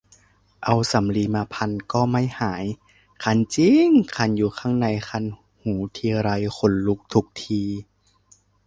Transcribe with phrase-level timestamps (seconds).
[0.63, 2.63] เอาสำลีมาพันก็ไม่หาย
[3.23, 5.23] คันจริ๊ง คันอยู่ข้างใน คัน
[5.59, 7.61] หูทีไรขนลุกทุกที